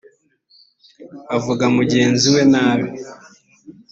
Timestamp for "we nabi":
2.35-2.89